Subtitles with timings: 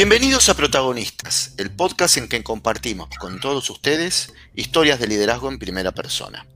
[0.00, 5.58] Bienvenidos a Protagonistas, el podcast en que compartimos con todos ustedes historias de liderazgo en
[5.58, 6.46] primera persona.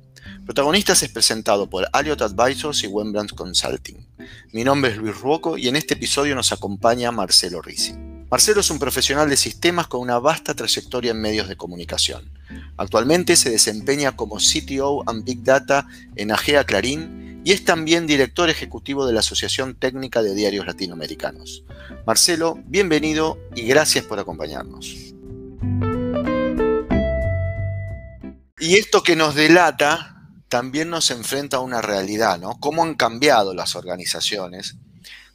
[0.47, 3.99] Protagonistas es presentado por Alliot Advisors y Wembrandt Consulting.
[4.55, 7.93] Mi nombre es Luis Ruoco y en este episodio nos acompaña Marcelo Risi.
[8.31, 12.31] Marcelo es un profesional de sistemas con una vasta trayectoria en medios de comunicación.
[12.79, 18.49] Actualmente se desempeña como CTO and Big Data en Agea Clarín y es también director
[18.49, 21.63] ejecutivo de la Asociación Técnica de Diarios Latinoamericanos.
[22.07, 25.15] Marcelo, bienvenido y gracias por acompañarnos.
[28.59, 32.59] Y esto que nos delata también nos enfrenta a una realidad, ¿no?
[32.61, 34.77] Cómo han cambiado las organizaciones,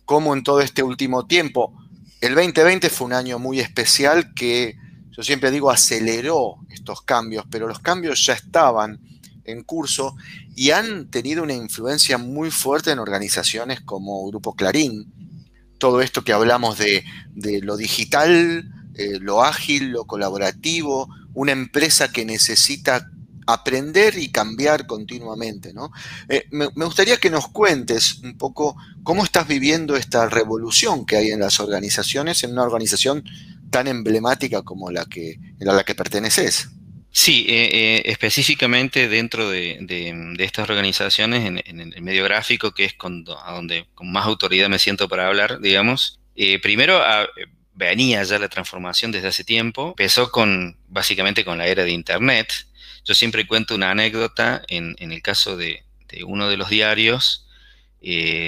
[0.04, 1.78] cómo en todo este último tiempo,
[2.22, 4.76] el 2020 fue un año muy especial que
[5.12, 9.00] yo siempre digo aceleró estos cambios, pero los cambios ya estaban
[9.52, 10.16] en curso
[10.56, 15.14] y han tenido una influencia muy fuerte en organizaciones como Grupo Clarín.
[15.78, 17.04] Todo esto que hablamos de,
[17.62, 23.10] lo digital, eh, lo ágil, lo colaborativo, una empresa que necesita
[23.48, 25.74] aprender y cambiar continuamente.
[26.28, 31.32] Eh, me, gustaría que nos cuentes un poco cómo estás viviendo esta revolución que hay
[31.32, 33.24] en las organizaciones, en una organización
[33.72, 36.70] tan emblemática como la que, a la que perteneces.
[37.12, 42.96] Sí, eh, eh, específicamente dentro de, estas organizaciones, en, el medio gráfico, que es
[43.44, 47.28] a donde con más autoridad me siento para hablar, digamos, eh, primero ah,
[47.74, 52.54] venía ya la transformación desde hace tiempo, empezó con, básicamente con la era de Internet.
[53.04, 55.84] Yo siempre cuento una anécdota en, el caso de,
[56.26, 57.48] uno de los diarios,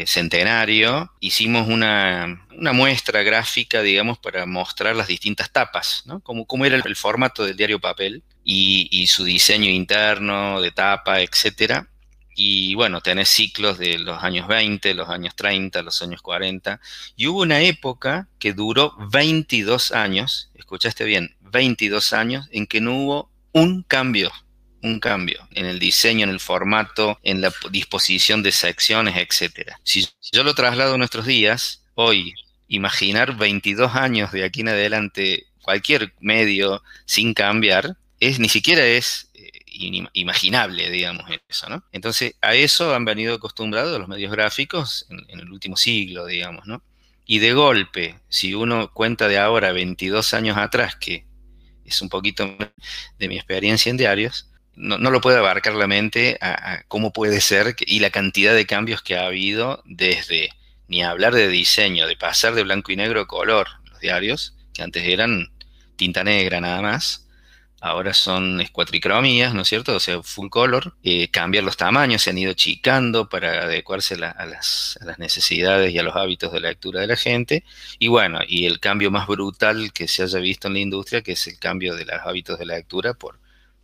[0.05, 6.19] centenario, hicimos una, muestra gráfica, digamos, para mostrar las distintas tapas, ¿no?
[6.21, 11.87] Como, cómo era el, formato del diario papel y, su diseño interno de tapa, etcétera.
[12.35, 16.79] Y bueno, tenés ciclos de los años 20, los años 30, los años 40.
[17.15, 22.95] Y hubo una época que duró 22 años, escuchaste bien, 22 años, en que no
[22.95, 24.31] hubo un cambio
[24.83, 29.73] un cambio en el diseño, en el formato, en la disposición de secciones, etc.
[29.83, 32.33] Si yo lo traslado a nuestros días, hoy,
[32.67, 39.31] imaginar 22 años de aquí en adelante cualquier medio sin cambiar, es ni siquiera es
[39.33, 39.49] eh,
[40.13, 41.83] imaginable, digamos, eso, ¿no?
[41.91, 46.83] Entonces, a eso han venido acostumbrados los medios gráficos en, el último siglo, digamos, ¿no?
[47.25, 51.25] Y de golpe, si uno cuenta de ahora 22 años atrás, que
[51.83, 52.57] es un poquito
[53.17, 57.75] de mi experiencia en diarios, no, lo puede abarcar la mente a, cómo puede ser
[57.79, 60.49] y la cantidad de cambios que ha habido desde
[60.87, 64.83] ni hablar de diseño, de pasar de blanco y negro a color, los diarios, que
[64.83, 65.51] antes eran
[65.95, 67.27] tinta negra nada más,
[67.81, 69.95] ahora son escuatricromías, ¿no es cierto?
[69.95, 74.45] O sea, full color, eh, cambiar los tamaños, se han ido chicando para adecuarse a,
[74.45, 77.63] las, necesidades y a los hábitos de lectura de la gente.
[77.99, 81.33] Y bueno, y el cambio más brutal que se haya visto en la industria, que
[81.33, 83.41] es el cambio de los hábitos de lectura por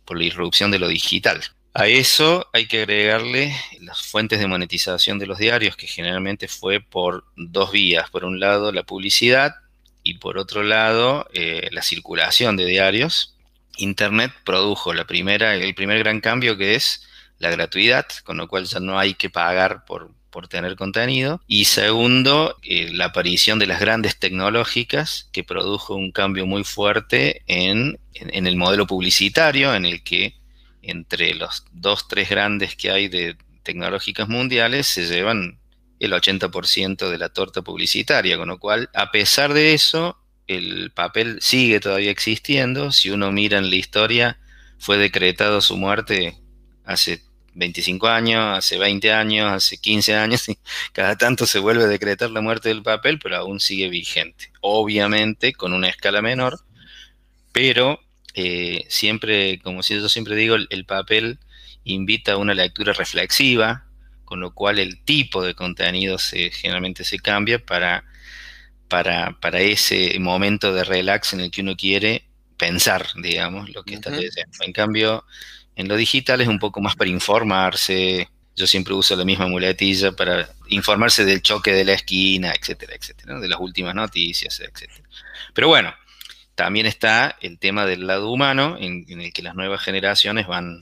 [0.08, 1.42] por la irrupción de lo digital.
[1.74, 6.80] A eso hay que agregarle las fuentes de monetización de los diarios, que generalmente fue
[6.80, 8.08] por dos vías.
[8.08, 9.56] Por un lado, la publicidad
[10.02, 13.36] y por otro lado, eh, la circulación de diarios.
[13.78, 17.06] Internet produjo la primera, el primer gran cambio que es
[17.38, 21.40] la gratuidad, con lo cual ya no hay que pagar por, por tener contenido.
[21.46, 27.42] Y segundo, eh, la aparición de las grandes tecnológicas que produjo un cambio muy fuerte
[27.46, 30.34] en, en, el modelo publicitario, en el que
[30.82, 35.58] entre los dos, tres grandes que hay de tecnológicas mundiales se llevan
[36.00, 40.16] el 80% de la torta publicitaria, con lo cual, a pesar de eso,
[40.48, 42.90] el papel sigue todavía existiendo.
[42.90, 44.38] Si uno mira en la historia,
[44.78, 46.36] fue decretado su muerte
[46.84, 47.22] hace
[47.54, 50.58] 25 años, hace 20 años, hace 15 años, y
[50.92, 54.52] cada tanto se vuelve a decretar la muerte del papel, pero aún sigue vigente.
[54.60, 56.60] Obviamente con una escala menor,
[57.52, 58.00] pero
[58.34, 61.38] eh, siempre, como yo siempre digo, el, papel
[61.84, 63.84] invita a una lectura reflexiva,
[64.24, 68.04] con lo cual el tipo de contenido se, generalmente se cambia para,
[68.88, 72.24] para, para, ese momento de relax en el que uno quiere
[72.56, 74.58] pensar, digamos, lo que está leyendo.
[74.60, 75.24] En cambio,
[75.76, 78.28] en lo digital es un poco más para informarse.
[78.56, 83.38] Yo siempre uso la misma muletilla para informarse del choque de la esquina, etcétera, etcétera,
[83.38, 85.08] de las últimas noticias, etcétera.
[85.54, 85.94] Pero bueno,
[86.56, 90.80] también está el tema del lado humano, en, el que las nuevas generaciones van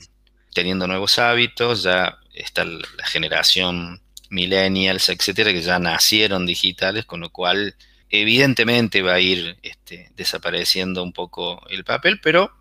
[0.51, 4.01] teniendo nuevos hábitos, ya está la generación
[4.31, 7.75] millennials, etcétera, que ya nacieron digitales, con lo cual
[8.09, 12.51] evidentemente va a ir este, desapareciendo un poco el papel, pero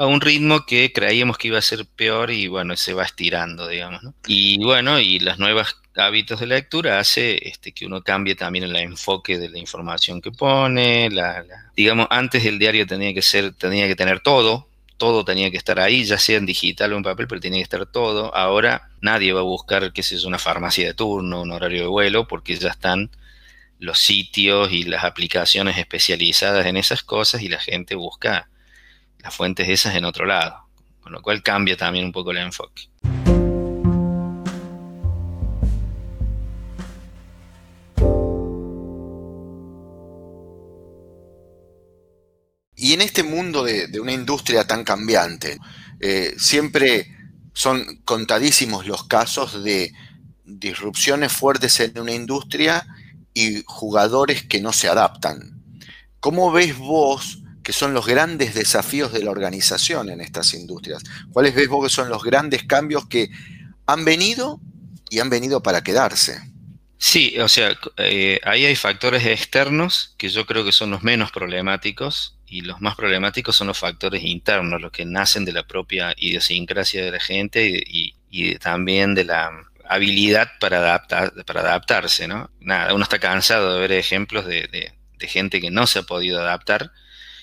[0.00, 3.68] a un ritmo que creíamos que iba a ser peor y bueno, se va estirando,
[3.68, 4.00] digamos.
[4.26, 8.76] Y bueno, y las nuevas hábitos de lectura hace este, que uno cambie también el
[8.76, 11.10] enfoque de la información que pone.
[11.76, 15.78] digamos, antes el diario tenía que ser, tenía que tener todo, todo tenía que estar
[15.78, 18.34] ahí, ya sea en digital o en papel, pero tenía que estar todo.
[18.34, 21.88] Ahora nadie va a buscar, qué sé yo, una farmacia de turno, un horario de
[21.88, 23.10] vuelo, porque ya están
[23.80, 28.50] los sitios y las aplicaciones especializadas en esas cosas y la gente busca
[29.18, 30.66] las fuentes esas en otro lado.
[31.00, 32.90] Con lo cual cambia también un poco el enfoque.
[42.76, 45.58] Y en este mundo de, una industria tan cambiante,
[46.00, 47.14] eh, siempre
[47.54, 49.92] son contadísimos los casos de
[50.44, 52.86] disrupciones fuertes en una industria
[53.34, 55.62] y jugadores que no se adaptan.
[56.20, 61.02] ¿Cómo ves vos que son los grandes desafíos de la organización en estas industrias?
[61.32, 63.30] ¿Cuáles ves vos que son los grandes cambios que
[63.86, 64.60] han venido
[65.08, 66.40] y han venido para quedarse?
[67.02, 71.32] Sí, o sea, eh, ahí hay factores externos que yo creo que son los menos
[71.32, 76.12] problemáticos y los más problemáticos son los factores internos, los que nacen de la propia
[76.18, 78.14] idiosincrasia de la gente y,
[78.58, 79.50] también de la
[79.90, 82.50] habilidad para, adaptar, para adaptarse, ¿no?
[82.60, 86.92] Nada, uno está cansado de ver ejemplos de, gente que no se ha podido adaptar.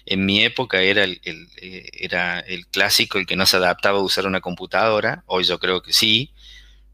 [0.05, 4.01] En mi época era el, eh, era el clásico, el que no se adaptaba a
[4.01, 6.33] usar una computadora, hoy yo creo que sí,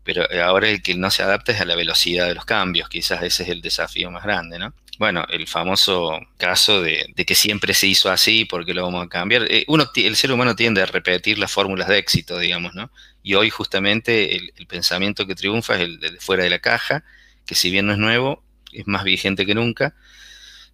[0.04, 3.24] pero ahora el que no se adapta es a la velocidad de los cambios, quizás
[3.24, 4.74] ese es el desafío más grande, ¿no?
[5.00, 9.44] Bueno, el famoso caso de, que siempre se hizo así, porque lo vamos a cambiar?
[9.50, 12.92] Eh, uno, el ser humano tiende a repetir las fórmulas de éxito, digamos, ¿no?
[13.24, 17.04] Y hoy justamente el, pensamiento que triunfa es el de fuera de la caja,
[17.46, 18.44] que si bien no es nuevo,
[18.74, 19.96] es más vigente que nunca,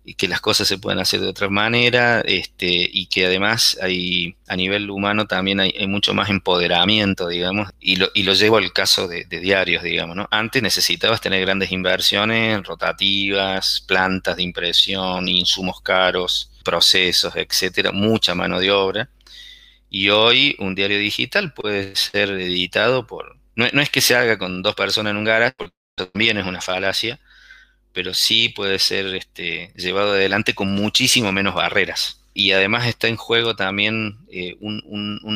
[0.03, 4.35] y que las cosas se pueden hacer de otra manera, este, y que además hay,
[4.47, 8.73] a nivel humano también hay, mucho más empoderamiento, digamos, y lo, y lo llevo al
[8.73, 10.27] caso de, diarios, digamos, ¿no?
[10.31, 18.59] Antes necesitabas tener grandes inversiones rotativas, plantas de impresión, insumos caros, procesos, etcétera, mucha mano
[18.59, 19.09] de obra.
[19.89, 23.37] Y hoy un diario digital puede ser editado por...
[23.55, 26.45] No, no es que se haga con dos personas en un garage, porque también es
[26.45, 27.19] una falacia,
[27.93, 32.21] pero sí puede ser este, llevado adelante con muchísimo menos barreras.
[32.33, 34.79] Y además está en juego también eh, un,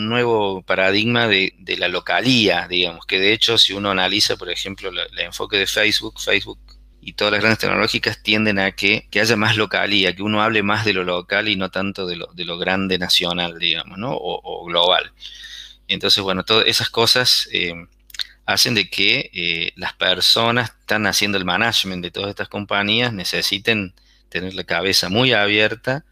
[0.07, 5.19] nuevo paradigma de, la localía, digamos, que de hecho si uno analiza, por ejemplo, el
[5.19, 6.59] enfoque de Facebook, Facebook
[7.05, 10.85] y todas las grandes tecnológicas tienden a que, haya más localía, que uno hable más
[10.85, 14.11] de lo local y no tanto de lo, de lo grande nacional, digamos, ¿no?
[14.13, 15.11] O, global.
[15.87, 17.73] Entonces, bueno, todas esas cosas eh,
[18.45, 23.11] hacen de que eh, las personas que están haciendo el management de todas estas compañías
[23.11, 23.93] necesiten
[24.29, 26.05] tener la cabeza muy abierta,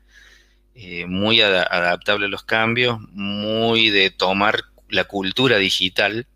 [0.76, 6.28] eh, muy adaptable a los cambios, muy de tomar la cultura digital.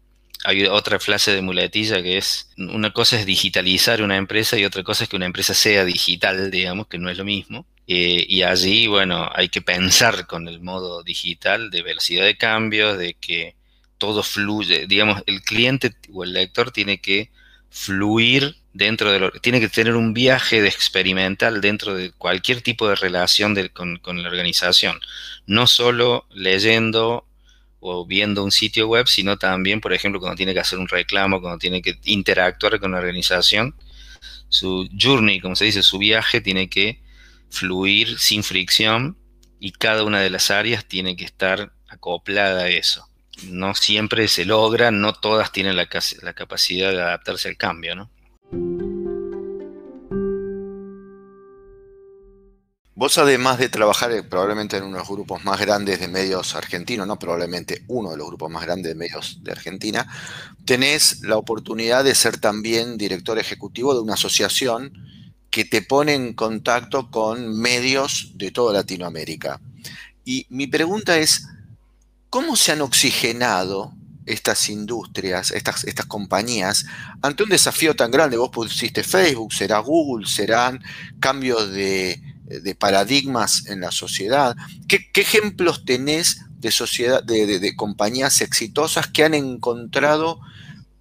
[0.46, 4.84] Hay otra frase de muletilla que es, una cosa es digitalizar una empresa y otra
[4.84, 7.66] cosa es que una empresa sea digital, digamos, que no es lo mismo.
[7.88, 12.98] Eh, y allí, bueno, hay que pensar con el modo digital de velocidad de cambios,
[12.98, 13.56] de que
[13.98, 14.88] todo fluye.
[14.88, 17.30] Digamos, el cliente o el lector tiene que
[17.70, 22.88] fluir dentro de lo, tiene que tener un viaje de experimental dentro de cualquier tipo
[22.88, 25.00] de relación con, la organización.
[25.46, 27.26] No solo leyendo
[27.86, 31.42] o viendo un sitio web, sino también, por ejemplo, cuando tiene que hacer un reclamo,
[31.42, 33.76] cuando tiene que interactuar con la organización,
[34.50, 37.02] su journey, como se dice, su viaje tiene que
[37.50, 39.18] fluir sin fricción
[39.60, 43.08] y cada una de las áreas tiene que estar acoplada a eso
[43.44, 48.12] no siempre se logra, no todas tienen la, capacidad de adaptarse al cambio, ¿no?
[52.96, 56.56] Vos además de trabajar eh, probablemente en uno de los grupos más grandes de medios
[56.56, 60.08] argentinos, no probablemente uno de los grupos más grandes de medios de Argentina,
[60.66, 64.94] tenés la oportunidad de ser también director ejecutivo de una asociación
[65.50, 69.60] que te pone en contacto con medios de toda Latinoamérica.
[70.24, 71.46] Y mi pregunta es,
[72.36, 73.94] ¿Cómo se han oxigenado
[74.26, 76.86] estas industrias, estas, estas compañías,
[77.22, 78.36] ante un desafío tan grande?
[78.36, 80.84] Vos pusiste Facebook, será Google, serán
[81.22, 82.22] cambios de,
[82.78, 84.56] paradigmas en la sociedad.
[84.88, 90.40] ¿Qué, ejemplos tenés de, sociedad, de, compañías exitosas que han encontrado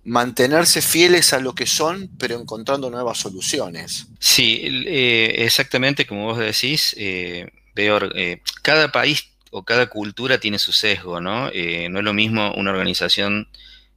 [0.05, 4.07] mantenerse fieles a lo que son, pero encontrando nuevas soluciones?
[4.19, 6.95] Sí, eh, exactamente como vos decís.
[6.99, 11.49] Eh, eh, cada país o cada cultura tiene su sesgo, ¿no?
[11.53, 13.49] Eh, no es lo mismo una organización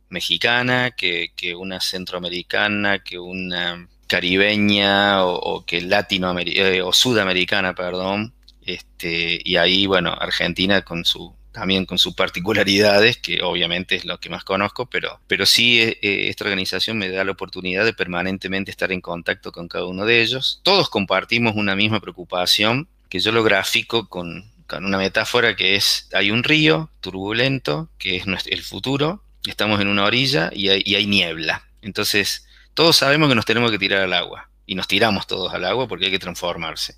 [0.10, 8.34] mexicana que, una centroamericana, que una caribeña o, que latinoamericana eh, o sudamericana, perdón.
[8.66, 14.20] Este, y ahí, bueno, Argentina con su también con sus particularidades, que obviamente es lo
[14.20, 17.94] que más conozco, pero, pero sí eh, eh, esta organización me da la oportunidad de
[17.94, 20.62] permanentemente estar en contacto con cada uno de ellos.
[20.62, 26.10] Todos compartimos una misma preocupación, que yo lo grafico con, con una metáfora que es,
[26.14, 30.94] hay un río turbulento, que es el futuro, estamos en una orilla y hay, y
[30.94, 31.66] hay niebla.
[31.82, 32.47] Entonces,
[32.77, 35.88] todos sabemos que nos tenemos que tirar al agua, y nos tiramos todos al agua
[35.88, 36.96] porque hay que transformarse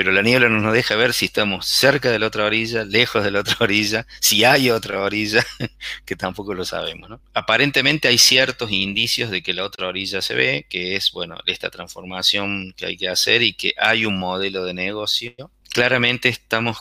[0.00, 3.22] pero la niebla no nos deja ver si estamos cerca de la otra orilla, lejos
[3.22, 5.44] de la otra orilla, si hay otra orilla,
[6.06, 7.10] que tampoco lo sabemos.
[7.34, 11.68] Aparentemente hay ciertos indicios de que la otra orilla se ve, que es, bueno, esta
[11.68, 15.34] transformación que hay que hacer y que hay un modelo de negocio.
[15.70, 16.78] Claramente estamos,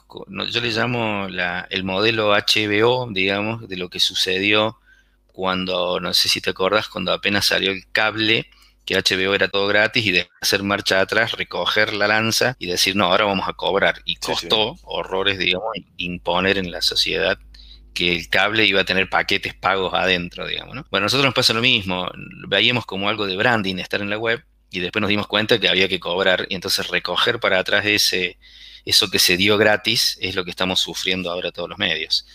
[0.49, 1.27] yo le llamo
[1.69, 4.77] el modelo HBO, digamos, de lo que sucedió
[5.39, 8.49] cuando, no sé si te acordás, cuando apenas salió el cable
[8.83, 12.97] que HBO era todo gratis y de hacer marcha atrás, recoger la lanza y decir,
[12.97, 14.01] no, ahora vamos a cobrar.
[14.03, 17.39] Y costó horrores, digamos, imponer en la sociedad
[17.93, 20.75] que el cable iba a tener paquetes pagos adentro, digamos.
[20.75, 20.85] ¿no?
[20.91, 22.11] Bueno, nosotros nos pasa lo mismo,
[22.49, 25.69] veíamos como algo de branding estar en la web y después nos dimos cuenta que
[25.69, 28.37] había que cobrar y entonces recoger para atrás ese,
[28.83, 32.25] eso que se dio gratis es lo que estamos sufriendo ahora todos los medios.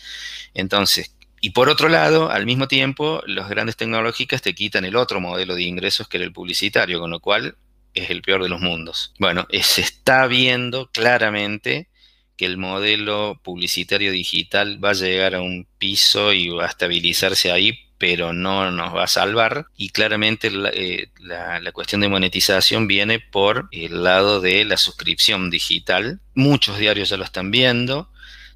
[0.54, 1.13] Entonces,
[1.44, 5.54] y por otro lado, al mismo tiempo, las grandes tecnológicas te quitan el otro modelo
[5.54, 7.58] de ingresos que era el publicitario, con lo cual
[7.92, 9.12] es el peor de los mundos.
[9.18, 11.90] Bueno, se está viendo claramente
[12.38, 17.52] que el modelo publicitario digital va a llegar a un piso y va a estabilizarse
[17.52, 19.66] ahí, pero no nos va a salvar.
[19.76, 25.50] Y claramente la, eh, la, cuestión de monetización viene por el lado de la suscripción
[25.50, 26.22] digital.
[26.34, 28.08] Muchos diarios ya lo están viendo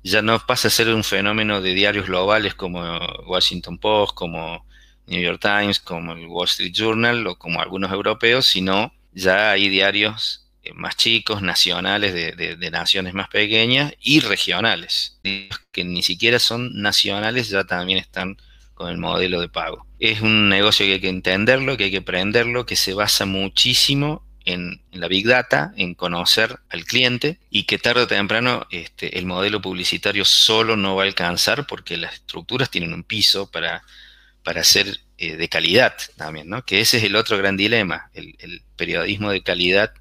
[0.02, 2.80] ya no pasa a ser un fenómeno de diarios globales como
[3.26, 4.64] Washington Post, como
[5.06, 9.68] New York Times, como el Wall Street Journal o como algunos europeos, sino ya hay
[9.68, 15.18] diarios eh, más chicos, nacionales, de, naciones más pequeñas y regionales,
[15.72, 18.36] que ni siquiera son nacionales, ya también están
[18.74, 19.86] con el modelo de pago.
[19.98, 24.27] Es un negocio que hay que entenderlo, que hay que aprenderlo, que se basa muchísimo
[24.48, 29.26] en, la Big Data, en conocer al cliente y que tarde o temprano este, el
[29.26, 33.84] modelo publicitario solo no va a alcanzar porque las estructuras tienen un piso para,
[34.42, 36.64] para ser eh, de calidad también, ¿no?
[36.64, 39.92] Que ese es el otro gran dilema, el, periodismo de calidad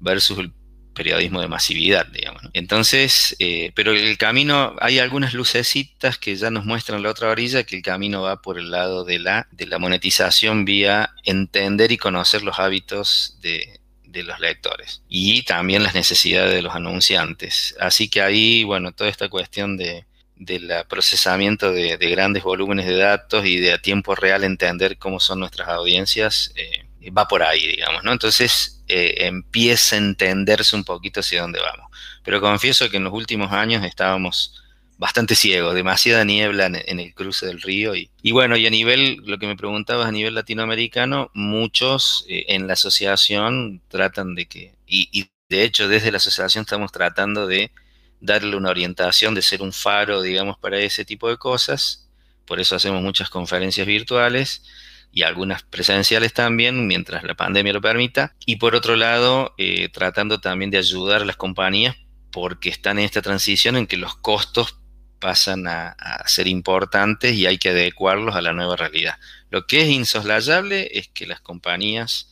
[0.00, 0.52] versus el
[0.94, 2.42] periodismo de masividad, digamos.
[2.54, 7.64] Entonces, eh, pero el camino, hay algunas lucecitas que ya nos muestran la otra orilla,
[7.64, 11.98] que el camino va por el lado de la, de la monetización vía entender y
[11.98, 13.81] conocer los hábitos de,
[14.12, 17.74] de los lectores y también las necesidades de los anunciantes.
[17.80, 20.04] Así que ahí, bueno, toda esta cuestión de,
[20.36, 25.40] del procesamiento de, grandes volúmenes de datos y de a tiempo real entender cómo son
[25.40, 28.12] nuestras audiencias eh, va por ahí, digamos, ¿no?
[28.12, 31.90] Entonces eh, empieza a entenderse un poquito hacia dónde vamos.
[32.22, 34.61] Pero confieso que en los últimos años estábamos
[35.02, 37.92] bastante ciego, demasiada niebla en, el cruce del río.
[37.96, 42.68] Y, bueno, y a nivel, lo que me preguntabas a nivel latinoamericano, muchos eh, en
[42.68, 47.72] la asociación tratan de que, y, de hecho desde la asociación estamos tratando de
[48.20, 52.08] darle una orientación, de ser un faro, digamos, para ese tipo de cosas.
[52.46, 54.62] Por eso hacemos muchas conferencias virtuales
[55.10, 58.36] y algunas presenciales también, mientras la pandemia lo permita.
[58.46, 61.96] Y por otro lado, eh, tratando también de ayudar a las compañías
[62.30, 64.78] porque están en esta transición en que los costos
[65.22, 69.18] pasan a, ser importantes y hay que adecuarlos a la nueva realidad.
[69.50, 72.28] Lo que es insoslayable es que las compañías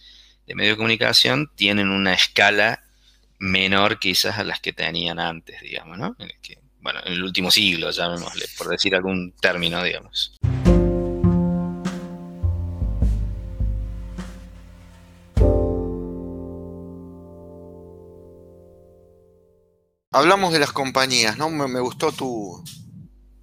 [0.46, 2.82] de medio de comunicación tienen una escala
[3.38, 6.16] menor quizás a las que tenían antes, digamos, ¿no?
[6.80, 10.38] bueno, en el último siglo, llamémosle, por decir algún término, digamos.
[20.12, 21.50] Hablamos de las compañías, ¿no?
[21.50, 22.64] Me, gustó tu,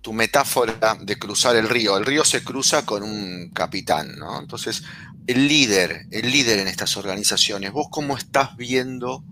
[0.01, 1.97] tu, metáfora de cruzar el río.
[1.97, 4.37] El río se cruza con un capitán, ¿no?
[4.37, 4.83] Entonces,
[5.27, 9.23] el líder, el líder en estas organizaciones, ¿vos cómo estás viendo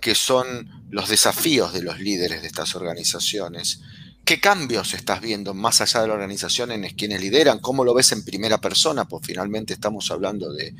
[0.00, 3.80] que son los desafíos de los líderes de estas organizaciones?
[4.24, 7.58] ¿Qué cambios estás viendo más allá de la organización en quienes lideran?
[7.58, 9.06] ¿Cómo lo ves en primera persona?
[9.06, 10.76] Pues finalmente estamos hablando de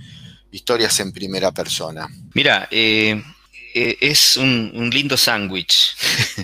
[0.52, 2.07] historias en primera persona.
[2.35, 3.21] Mira, eh,
[3.75, 5.97] eh, es un, lindo sándwich,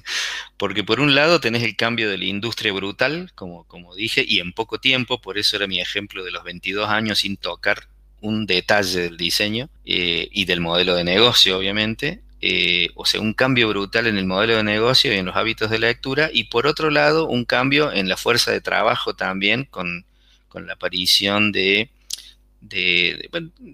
[0.57, 4.41] porque por un lado tenés el cambio de la industria brutal, como, como dije, y
[4.41, 7.89] en poco tiempo, por eso era mi ejemplo de los 22 años sin tocar
[8.21, 12.21] un detalle del diseño eh, y del modelo de negocio, obviamente.
[12.41, 15.71] Eh, o sea, un cambio brutal en el modelo de negocio y en los hábitos
[15.71, 20.05] de lectura, y por otro lado, un cambio en la fuerza de trabajo también con,
[20.49, 21.89] con la aparición de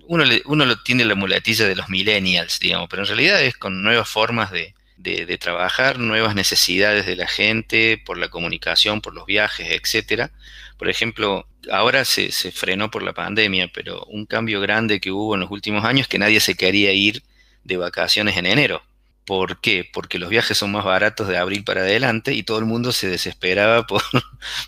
[0.06, 3.82] uno, uno lo tiene la muletilla de los millennials, digamos, pero en realidad es con
[3.82, 9.26] nuevas formas de, de, trabajar, nuevas necesidades de la gente por la comunicación, por los
[9.26, 10.30] viajes, etcétera.
[10.76, 15.35] Por ejemplo, ahora se, se, frenó por la pandemia, pero un cambio grande que hubo
[15.35, 17.23] en los últimos años es que nadie se quería ir
[17.64, 18.82] de vacaciones en enero.
[19.24, 19.88] ¿Por qué?
[19.92, 23.08] Porque los viajes son más baratos de abril para adelante y todo el mundo se
[23.08, 24.02] desesperaba por,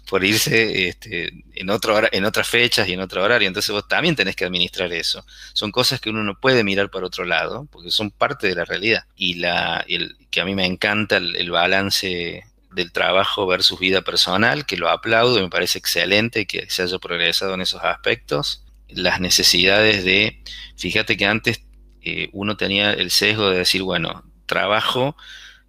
[0.08, 3.48] por irse este, en, otro, en otras fechas y en otro horario.
[3.48, 5.24] Entonces vos también tenés que administrar eso.
[5.52, 8.64] Son cosas que uno no puede mirar para otro lado porque son parte de la
[8.64, 9.04] realidad.
[9.16, 14.64] Y la, el, que a mí me encanta el, balance del trabajo versus vida personal,
[14.64, 18.64] que lo aplaudo y me parece excelente que se haya progresado en esos aspectos.
[18.88, 20.42] Las necesidades de,
[20.76, 21.62] fíjate que antes
[22.00, 25.16] eh, uno tenía el sesgo de decir, bueno, trabajo,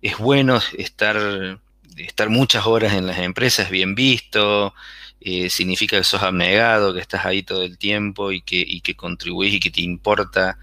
[0.02, 1.60] es bueno estar,
[1.98, 4.74] estar muchas horas en las empresas, bien visto,
[5.22, 9.54] eh, significa que sos abnegado, que estás ahí todo el tiempo y que, y contribuís
[9.54, 10.58] y que te importa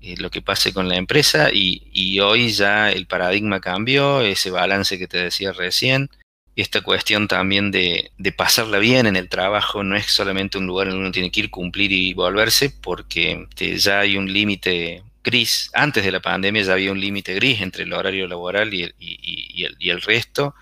[0.00, 4.98] eh, lo que pase con la empresa y, hoy ya el paradigma cambió, ese balance
[4.98, 6.08] que te decía recién,
[6.56, 10.86] esta cuestión también de, de, pasarla bien en el trabajo no es solamente un lugar
[10.86, 15.02] en donde uno tiene que ir, cumplir y volverse, porque este, ya hay un límite
[15.22, 15.70] gris.
[15.74, 18.94] Antes de la pandemia ya había un límite gris entre el horario laboral y el,
[18.98, 20.54] y, el, resto.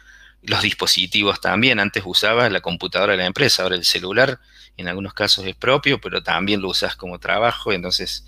[0.43, 1.81] Los dispositivos también.
[1.81, 4.39] Antes usabas la computadora de la empresa, ahora el celular
[4.77, 7.73] en algunos casos es propio, pero también lo usas como trabajo.
[7.73, 8.25] Entonces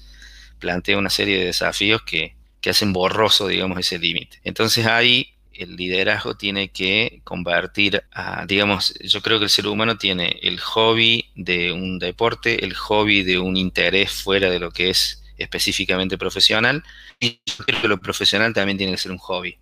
[0.58, 4.40] plantea una serie de desafíos que, que hacen borroso, digamos, ese límite.
[4.44, 9.99] Entonces ahí el liderazgo tiene que convertir a, digamos, yo creo que el ser humano
[9.99, 14.90] tiene el hobby de un deporte, el hobby de un interés fuera de lo que
[14.90, 16.85] es específicamente profesional,
[17.18, 19.59] y yo creo que lo profesional también tiene que ser un hobby.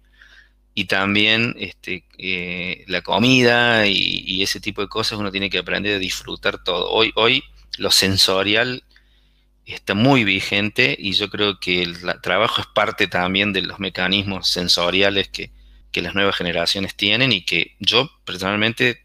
[0.75, 5.97] Y también este, eh, la comida y, ese tipo de cosas uno tiene que aprender
[5.97, 6.91] a disfrutar todo.
[6.91, 7.43] Hoy, hoy
[7.79, 8.85] lo sensorial
[9.67, 14.49] está muy vigente y yo creo que el trabajo es parte también de los mecanismos
[14.49, 15.51] sensoriales que,
[16.01, 19.05] las nuevas generaciones tienen y que yo personalmente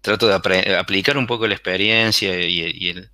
[0.00, 3.10] trato de aplicar un poco la experiencia y el,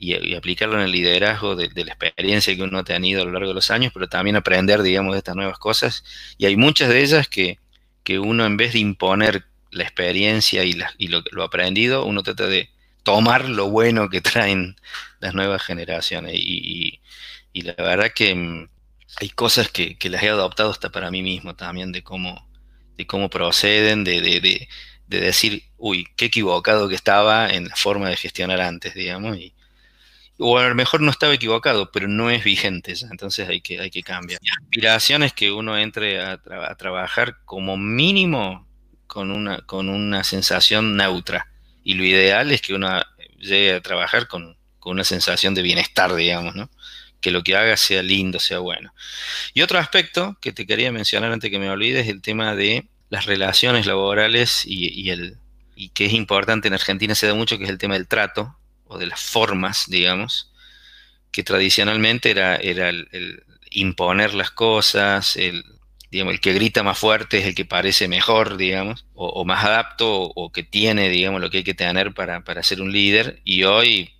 [0.00, 3.48] y, aplicarlo en el liderazgo de, la experiencia que uno ha tenido a lo largo
[3.48, 6.04] de los años, pero también aprender, digamos, de estas nuevas cosas.
[6.38, 7.58] Y hay muchas de ellas que,
[8.02, 12.46] que uno en vez de imponer la experiencia y, y lo, lo, aprendido, uno trata
[12.46, 12.70] de
[13.02, 14.76] tomar lo bueno que traen
[15.20, 16.32] las nuevas generaciones.
[16.34, 17.00] Y,
[17.52, 18.68] y la verdad que mm,
[19.20, 22.48] hay cosas que, que, las he adoptado hasta para mí mismo también, de cómo,
[22.96, 24.68] de cómo proceden, de, de, de,
[25.08, 29.52] de decir, uy, qué equivocado que estaba en la forma de gestionar antes, digamos, y,
[30.40, 33.78] o a lo mejor no estaba equivocado, pero no es vigente ya, entonces hay que,
[33.78, 34.40] hay que cambiar.
[34.42, 36.38] Mi aspiración es que uno entre a,
[36.76, 38.66] trabajar como mínimo
[39.06, 41.48] con una, con una sensación neutra,
[41.84, 43.02] y lo ideal es que uno
[43.38, 46.70] llegue a trabajar con, una sensación de bienestar, digamos, ¿no?
[47.20, 48.94] que lo que haga sea lindo, sea bueno.
[49.52, 52.88] Y otro aspecto que te quería mencionar antes que me olvides es el tema de
[53.10, 55.36] las relaciones laborales y, el,
[55.76, 58.56] y que es importante en Argentina se da mucho, que es el tema del trato,
[58.90, 60.50] o de las formas, digamos,
[61.30, 65.64] que tradicionalmente era, era el, imponer las cosas, el,
[66.10, 70.32] digamos, el que grita más fuerte es el que parece mejor, digamos, o, más adapto,
[70.34, 73.40] o, que tiene, digamos, lo que hay que tener para, ser un líder.
[73.44, 74.10] Y hoy,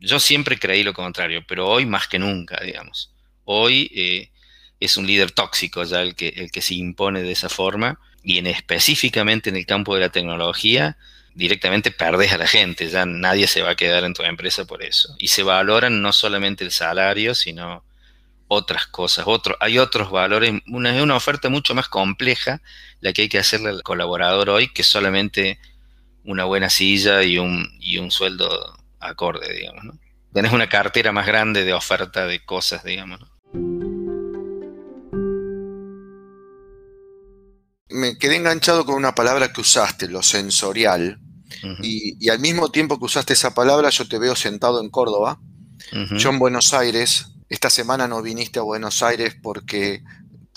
[0.00, 3.14] yo siempre creí lo contrario, pero hoy más que nunca, digamos.
[3.44, 4.30] Hoy eh,
[4.80, 8.38] es un líder tóxico ya el que, el que se impone de esa forma, y
[8.38, 10.96] en, específicamente en el campo de la tecnología,
[11.34, 14.82] directamente perdes a la gente, ya nadie se va a quedar en tu empresa por
[14.82, 15.14] eso.
[15.18, 17.84] Y se valoran no solamente el salario, sino
[18.48, 22.60] otras cosas, otro, hay otros valores, una, es una oferta mucho más compleja
[23.00, 25.58] la que hay que hacerle al colaborador hoy que solamente
[26.24, 29.84] una buena silla y un, y un sueldo acorde, digamos.
[29.84, 29.98] ¿no?
[30.32, 33.20] Tenés una cartera más grande de oferta de cosas, digamos.
[37.92, 41.20] Me quedé enganchado con una palabra que usaste, lo sensorial,
[41.82, 45.38] y, al mismo tiempo que usaste esa palabra, yo te veo sentado en Córdoba,
[46.16, 50.02] yo en Buenos Aires, esta semana no viniste a Buenos Aires porque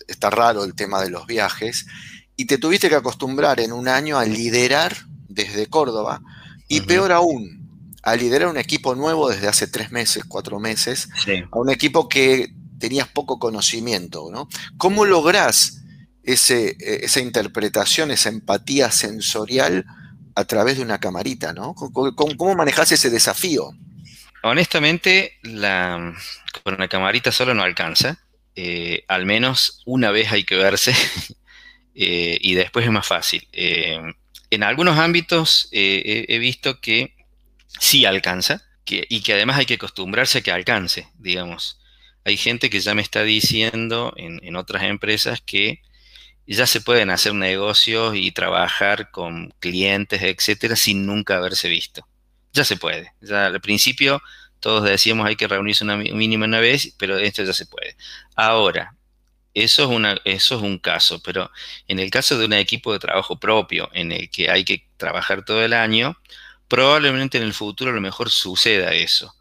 [0.08, 1.86] está raro el tema de los viajes,
[2.38, 4.96] y te tuviste que acostumbrar en un año a liderar
[5.28, 6.22] desde Córdoba,
[6.68, 11.10] y peor aún, a liderar un equipo nuevo desde hace tres meses, cuatro meses,
[11.52, 14.48] a un equipo que tenías poco conocimiento, ¿no?
[14.78, 15.85] ¿Cómo lográs
[16.26, 19.86] ese, esa interpretación, esa empatía sensorial
[20.36, 21.74] a través de una camarita, ¿no?
[21.74, 23.72] ¿Cómo, manejas ese desafío?
[24.44, 26.14] Honestamente, la,
[26.64, 28.20] con una camarita solo no alcanza.
[28.56, 30.94] Eh, al menos una vez hay que verse
[31.96, 33.48] eh, y después es más fácil.
[33.54, 34.00] Eh,
[34.52, 37.16] en algunos ámbitos he visto que
[37.80, 41.80] sí alcanza y que además hay que acostumbrarse a que alcance, digamos.
[42.24, 45.82] Hay gente que ya me está diciendo en, en otras empresas que
[46.54, 52.08] ya se pueden hacer negocios y trabajar con clientes, etcétera, sin nunca haberse visto.
[52.54, 53.14] Ya se puede.
[53.22, 54.22] Ya al principio
[54.60, 57.96] todos decíamos hay que reunirse una mínima una vez, pero esto ya se puede.
[58.36, 58.96] Ahora,
[59.54, 61.50] eso es, eso es un caso, pero
[61.88, 65.46] en el caso de un equipo de trabajo propio en el que hay que trabajar
[65.46, 66.18] todo el año,
[66.68, 69.34] probablemente en el futuro a lo mejor suceda eso.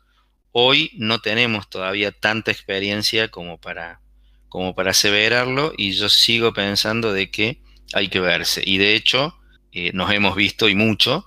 [0.53, 4.01] Hoy no tenemos todavía tanta experiencia como para,
[4.55, 7.61] como para aseverarlo y yo sigo pensando de que
[7.93, 8.62] hay que verse.
[8.64, 9.37] Y de hecho,
[9.73, 11.27] eh, nos hemos visto y mucho.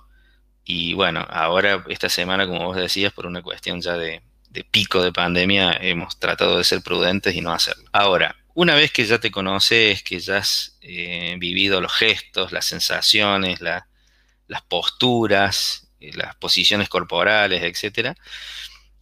[0.64, 4.22] Y bueno, ahora esta semana, como vos decías, por una cuestión ya de,
[4.70, 7.84] pico de pandemia, hemos tratado de ser prudentes y no hacerlo.
[7.92, 12.64] Ahora, una vez que ya te conoces, que ya has eh, vivido los gestos, las
[12.64, 18.16] sensaciones, las posturas, eh, las posiciones corporales, etcétera,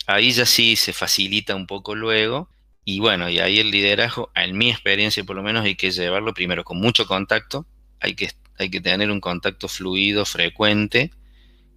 [0.09, 2.51] ahí ya sí se facilita un poco luego.
[2.89, 6.33] Y bueno, y ahí el liderazgo, en mi experiencia por lo menos, hay que llevarlo
[6.33, 7.67] primero con mucho contacto,
[7.99, 11.11] hay que, hay que tener un contacto fluido, frecuente.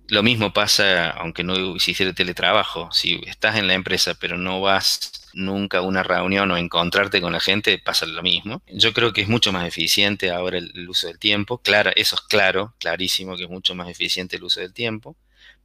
[0.08, 5.32] Lo mismo pasa, aunque no hiciera teletrabajo, si estás en la empresa pero no vas
[5.34, 8.62] nunca a una reunión o encontrarte con la gente, pasa lo mismo.
[8.72, 11.58] Yo creo que es mucho más eficiente ahora el, uso del tiempo.
[11.58, 15.18] Claro, eso es claro, clarísimo que es mucho más eficiente el uso del tiempo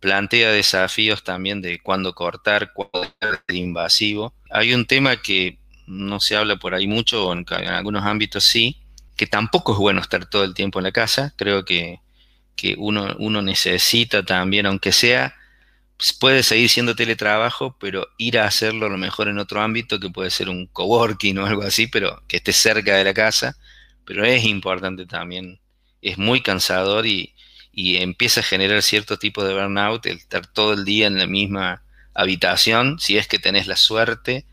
[0.04, 4.34] plantea desafíos también de cuándo cortar, cuándo ser invasivo.
[4.50, 8.76] Hay un tema que no se habla por ahí mucho, o en, algunos ámbitos sí,
[9.16, 11.32] que tampoco es bueno estar todo el tiempo en la casa.
[11.38, 12.00] Creo que,
[12.76, 15.34] uno, uno necesita también, aunque sea,
[15.96, 20.00] pues, puede seguir siendo teletrabajo, pero ir a hacerlo a lo mejor en otro ámbito,
[20.00, 23.56] que puede ser un coworking o algo así, pero que esté cerca de la casa.
[24.04, 25.60] Pero es importante también,
[26.02, 27.34] es muy cansador y,
[27.74, 31.26] y empieza a generar cierto tipo de burnout el estar todo el día en la
[31.26, 31.82] misma
[32.14, 34.46] habitación, si es que tenés la suerte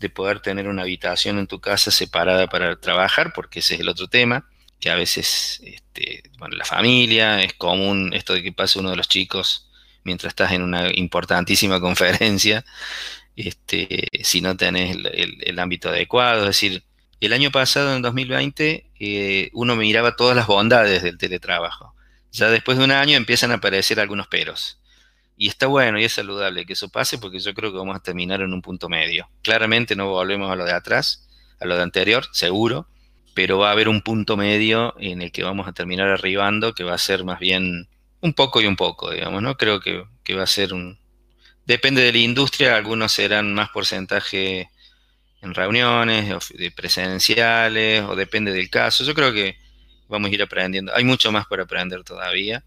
[0.00, 3.88] de poder tener una habitación en tu casa separada para trabajar, porque ese es el
[3.88, 4.48] otro tema,
[4.80, 8.96] que a veces, este, bueno, la familia, es común esto de que pase uno de
[8.96, 9.70] los chicos
[10.02, 12.64] mientras estás en una importantísima conferencia,
[13.36, 16.84] este, si no tenés el, ámbito adecuado, es decir,
[17.20, 21.94] el año pasado, en 2020, eh, uno miraba todas las bondades del teletrabajo
[22.34, 24.80] ya después de un año empiezan a aparecer algunos peros.
[25.36, 28.00] Y está bueno y es saludable que eso pase porque yo creo que vamos a
[28.02, 29.30] terminar en un punto medio.
[29.42, 31.28] Claramente no volvemos a lo de atrás,
[31.60, 32.88] a lo de anterior, seguro,
[33.34, 36.82] pero va a haber un punto medio en el que vamos a terminar arribando que
[36.82, 37.88] va a ser más bien
[38.20, 39.56] un poco y un poco, digamos, ¿no?
[39.56, 40.98] Creo que, que va a ser un...
[41.66, 44.70] Depende de la industria, algunos serán más porcentaje
[45.40, 49.04] en reuniones, de presenciales, o depende del caso.
[49.04, 49.56] Yo creo que
[50.14, 50.94] vamos a ir aprendiendo.
[50.94, 52.64] Hay mucho más por aprender todavía.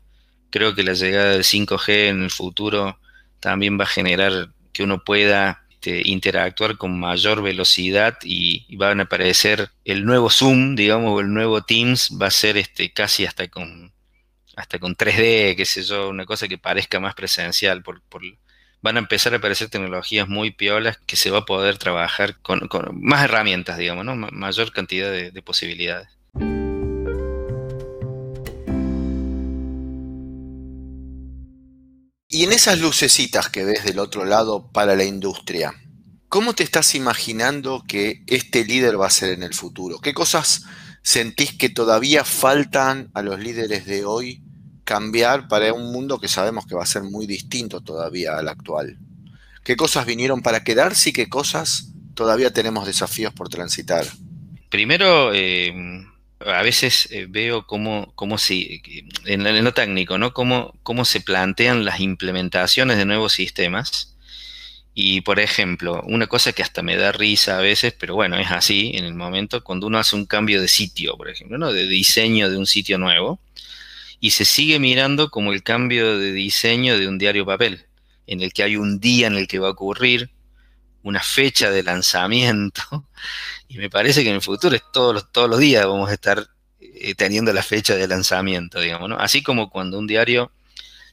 [0.50, 3.00] Creo que la llegada del 5G en el futuro
[3.40, 9.04] también va a generar que uno pueda este, interactuar con mayor velocidad y, van a
[9.04, 13.48] aparecer el nuevo Zoom, digamos, o el nuevo Teams, va a ser este, casi hasta
[13.48, 13.94] con
[14.56, 17.84] hasta con 3D, qué sé yo, una cosa que parezca más presencial.
[17.84, 18.02] Por,
[18.82, 22.68] van a empezar a aparecer tecnologías muy piolas que se va a poder trabajar con,
[22.94, 26.10] más herramientas, digamos, mayor cantidad de posibilidades.
[32.38, 35.74] Y en esas lucecitas que ves del otro lado para la industria,
[36.30, 39.98] ¿cómo te estás imaginando que este líder va a ser en el futuro?
[39.98, 40.66] ¿Qué cosas
[41.02, 44.44] sentís que todavía faltan a los líderes de hoy
[44.84, 49.00] cambiar para un mundo que sabemos que va a ser muy distinto todavía al actual?
[49.64, 54.06] ¿Qué cosas vinieron para quedarse y qué cosas todavía tenemos desafíos por transitar?
[54.70, 55.74] Primero, eh,
[56.40, 58.82] a veces eh, veo cómo, cómo se,
[59.26, 60.34] en, lo técnico, ¿no?
[60.34, 64.16] Cómo, cómo se plantean las implementaciones de nuevos sistemas.
[64.94, 68.50] Y, por ejemplo, una cosa que hasta me da risa a veces, pero bueno, es
[68.52, 71.72] así en el momento, cuando uno hace un cambio de sitio, por ejemplo, ¿no?
[71.72, 73.40] De diseño de un sitio nuevo,
[74.20, 77.86] y se sigue mirando como el cambio de diseño de un diario papel,
[78.26, 80.32] en el que hay un día en el que va a ocurrir,
[81.08, 82.82] una fecha de lanzamiento,
[83.68, 86.14] y me parece que en el futuro es todos los, todos los días vamos a
[86.14, 86.48] estar
[86.80, 89.18] eh, teniendo la fecha de lanzamiento, digamos, ¿no?
[89.18, 90.52] Así como cuando un diario,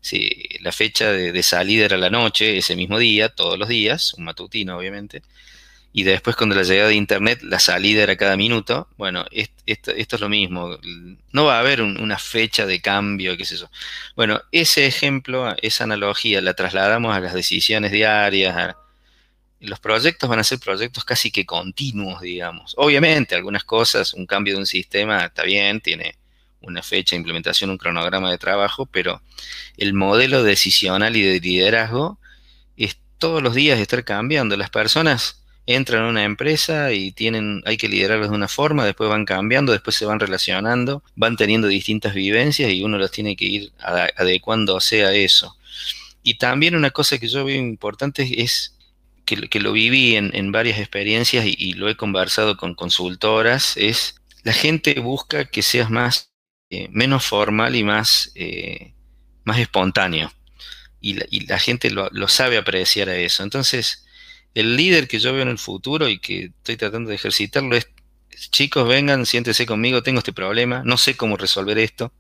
[0.00, 0.30] si
[0.60, 4.76] la fecha de, salida era la noche, ese mismo día, todos los días, un matutino
[4.76, 5.22] obviamente,
[5.92, 10.20] y después cuando la llegada de Internet, la salida era cada minuto, bueno, esto, es
[10.20, 10.78] lo mismo,
[11.32, 13.70] no va a haber una fecha de cambio, qué sé yo.
[14.16, 18.76] Bueno, ese ejemplo, esa analogía la trasladamos a las decisiones diarias, a,
[19.64, 22.74] los proyectos van a ser proyectos casi que continuos, digamos.
[22.76, 26.16] Obviamente, algunas cosas, un cambio de un sistema está bien, tiene
[26.60, 29.22] una fecha de implementación, un cronograma de trabajo, pero
[29.76, 32.18] el modelo decisional y de liderazgo
[32.76, 34.56] es todos los días estar cambiando.
[34.56, 39.08] Las personas entran a una empresa y tienen, hay que liderarlos de una forma, después
[39.08, 43.46] van cambiando, después se van relacionando, van teniendo distintas vivencias y uno los tiene que
[43.46, 45.56] ir adecuándose a eso.
[46.22, 48.73] Y también una cosa que yo veo importante es
[49.24, 55.00] que, lo viví en, varias experiencias y, lo he conversado con consultoras, es la gente
[55.00, 56.32] busca que seas más,
[56.70, 58.94] eh, menos formal y más, eh,
[59.44, 60.32] más espontáneo.
[61.00, 63.42] Y la, gente lo, lo sabe apreciar a eso.
[63.42, 64.06] Entonces,
[64.54, 67.88] el líder que yo veo en el futuro y que estoy tratando de ejercitarlo es,
[68.50, 72.12] chicos, vengan, siéntese conmigo, tengo este problema, no sé cómo resolver esto.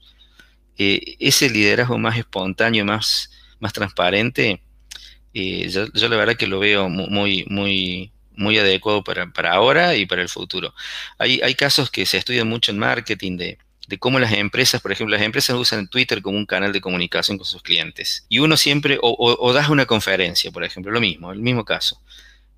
[0.76, 4.60] Eh, ese liderazgo más espontáneo, más, más transparente,
[5.34, 10.22] eh, yo, la verdad que lo veo muy, muy, muy adecuado para, ahora y para
[10.22, 10.74] el futuro.
[11.18, 14.92] Hay, hay casos que se estudian mucho en marketing de, de cómo las empresas, por
[14.92, 18.26] ejemplo, las empresas usan Twitter como un canal de comunicación con sus clientes.
[18.28, 22.00] Y uno siempre, o, das una conferencia, por ejemplo, lo mismo, el mismo caso.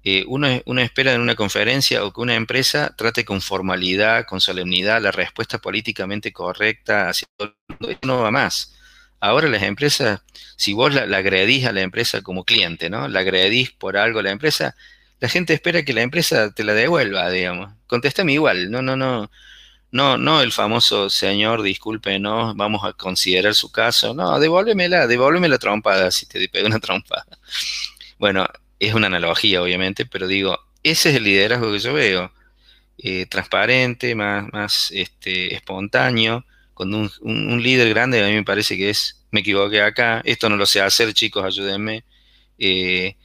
[0.05, 0.47] Eh, uno,
[0.81, 5.59] espera en una conferencia o que una empresa trate con formalidad, con solemnidad, la respuesta
[5.59, 7.55] políticamente correcta, hacia todo
[8.03, 8.77] no va más.
[9.21, 10.23] Ahora las empresas,
[10.57, 13.09] si vos la, agredís a la empresa como cliente, ¿no?
[13.09, 14.77] La agredís por algo a la empresa,
[15.21, 17.73] la gente espera que la empresa te la devuelva, digamos.
[17.87, 19.31] Contéstame igual, no, no, no
[19.97, 24.15] no, no el famoso señor, discúlpenos, vamos a considerar su caso.
[24.15, 27.27] No, devuélvemela, devuélveme la trompada si te pego una trompada.
[28.19, 28.47] Bueno,
[28.79, 32.33] es una analogía, obviamente, pero digo, ese es el liderazgo que yo veo.
[32.99, 36.45] Eh, transparente, más, más este, espontáneo,
[36.77, 40.57] con un, líder grande, a mí me parece que es, me equivoqué acá, esto no
[40.57, 42.05] lo sé hacer, chicos, ayúdenme.
[42.59, 43.17] Eh,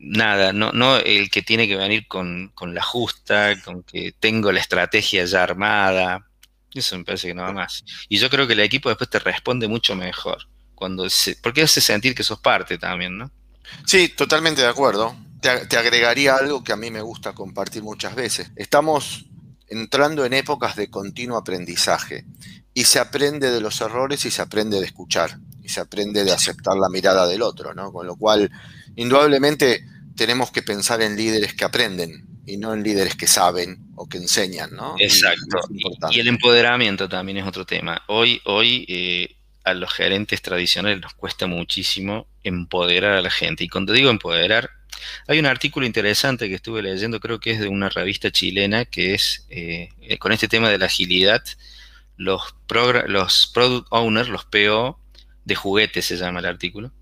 [0.00, 4.58] nada, no, no el que tiene que venir con, la justa, con que tengo la
[4.58, 6.26] estrategia ya armada.
[6.74, 7.84] Eso me parece que no va más.
[8.08, 10.48] Y yo creo que el equipo después te responde mucho mejor.
[10.74, 13.30] Cuando se, porque hace sentir que sos parte también, ¿no?
[13.86, 15.14] Sí, totalmente de acuerdo.
[15.40, 18.50] Te agregaría algo que a mí me gusta compartir muchas veces.
[18.56, 19.26] Estamos
[19.70, 22.26] entrando en épocas de continuo aprendizaje
[22.74, 26.32] y se aprende de los errores y se aprende de escuchar y se aprende de
[26.32, 27.92] aceptar la mirada del otro, ¿no?
[27.92, 28.50] Con lo cual
[28.96, 29.84] indudablemente
[30.16, 34.18] tenemos que pensar en líderes que aprenden y no en líderes que saben o que
[34.18, 34.94] enseñan, ¿no?
[34.98, 35.60] Exacto.
[36.10, 38.02] Y, el empoderamiento también es otro tema.
[38.08, 43.64] Hoy, hoy eh, a los gerentes tradicionales nos cuesta muchísimo empoderar a la gente.
[43.64, 44.70] Y cuando digo empoderar,
[45.26, 49.14] hay un artículo interesante que estuve leyendo, creo que es de una revista chilena, que
[49.14, 51.42] es eh, con este tema de la agilidad,
[52.16, 52.54] los,
[53.06, 54.98] los product owners, los PO
[55.44, 56.92] de juguetes se llama el artículo,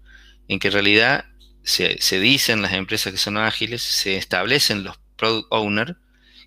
[0.47, 1.25] en que en realidad
[1.63, 5.97] se, dicen las empresas que son ágiles, se establecen los product owner,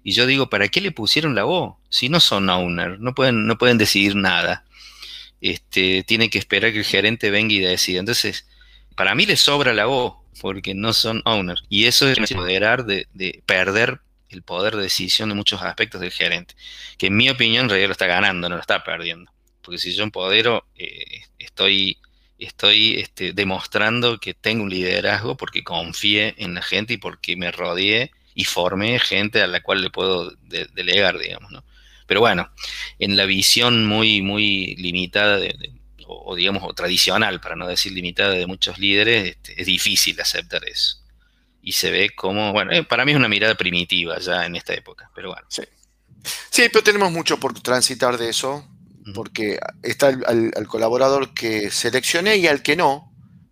[0.04, 1.76] y yo digo, ¿para qué le pusieron la voz?
[1.90, 4.66] Si no son owner, no pueden, no pueden decidir nada.
[5.42, 8.00] Este, tienen que esperar que el gerente venga y decida.
[8.00, 8.48] Entonces,
[8.96, 11.58] para mí le sobra la voz, porque no son owner.
[11.70, 14.00] Y eso es empoderar de, de perder
[14.30, 16.56] el poder de decisión de muchos aspectos del gerente,
[16.98, 19.32] que en mi opinión en realidad lo está ganando, no lo está perdiendo.
[19.62, 21.98] Porque si yo empodero, eh, estoy
[22.42, 27.52] estoy este, demostrando que tengo un liderazgo porque confié en la gente y porque me
[27.52, 30.32] rodeé y formé gente a la cual le puedo
[30.74, 31.64] delegar, digamos, ¿no?
[32.12, 32.52] Pero bueno,
[33.00, 35.40] en la visión muy, muy limitada
[36.06, 40.62] o, digamos, o tradicional, para no decir limitada de muchos líderes, este, es difícil aceptar
[40.68, 40.98] eso.
[41.62, 44.74] Y se ve como, bueno, eh, para mí es una mirada primitiva ya en esta
[44.74, 45.48] época, pero bueno.
[45.48, 45.62] Sí.
[46.50, 48.68] Sí, pero tenemos mucho por transitar de eso
[49.16, 53.10] porque está el, colaborador que seleccioné y al que no,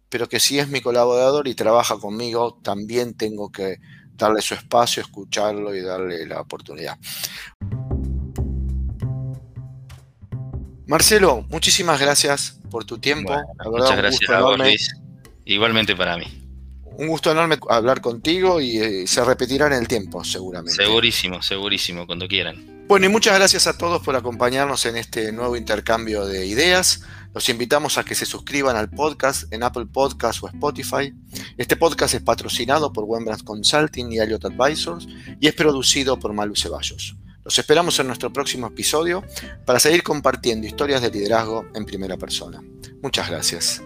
[0.09, 3.77] pero que si es mi colaborador y trabaja conmigo, también tengo que
[4.15, 6.97] darle su espacio, escucharlo y darle la oportunidad.
[10.89, 13.31] Marcelo, muchísimas gracias por tu tiempo.
[13.65, 14.91] muchas gracias a vos, Luis.
[15.45, 16.25] Igualmente para mí.
[16.97, 20.83] Un gusto enorme hablar contigo y eh, se repetirá en el tiempo, seguramente.
[20.83, 22.85] Segurísimo, segurísimo, cuando quieran.
[22.87, 27.03] Bueno, y muchas gracias a todos por acompañarnos en este nuevo intercambio de ideas.
[27.35, 31.13] Los invitamos a que se suscriban al podcast en Apple Podcasts o Spotify.
[31.59, 35.07] Este podcast es patrocinado por Wembrandt Consulting y Elliott Advisors
[35.39, 37.15] y es producido por Malu Ceballos.
[37.49, 39.23] Los esperamos en nuestro próximo episodio
[39.65, 42.61] para seguir compartiendo historias de liderazgo en primera persona.
[43.01, 43.81] Muchas gracias.